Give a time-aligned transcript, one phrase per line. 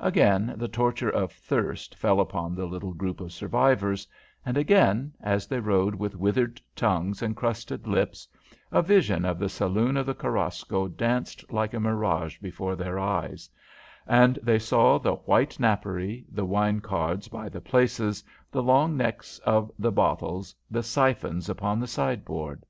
[0.00, 4.08] Again the torture of thirst fell upon the little group of survivors,
[4.42, 8.26] and again, as they rode with withered tongues and crusted lips,
[8.72, 13.50] a vision of the saloon of the Korosko danced like a mirage before their eyes,
[14.06, 19.38] and they saw the white napery, the wine cards by the places, the long necks
[19.40, 22.64] of the bottles, the siphons upon the sideboard.